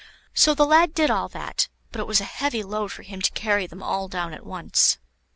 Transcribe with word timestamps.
So 0.33 0.55
the 0.55 0.65
lad 0.65 0.95
did 0.95 1.11
all 1.11 1.27
that; 1.29 1.69
but 1.91 2.01
it 2.01 2.07
was 2.07 2.19
a 2.19 2.23
heavy 2.23 2.63
load 2.63 2.91
for 2.91 3.03
him 3.03 3.21
to 3.21 3.29
carry 3.33 3.67
them 3.67 3.83
all 3.83 4.07
down 4.07 4.33
at 4.33 4.43
once. 4.43 4.97